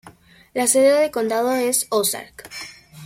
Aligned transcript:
La 0.55 0.65
sede 0.65 0.99
de 0.99 1.11
condado 1.11 1.51
es 1.51 1.85
Ozark. 1.91 2.49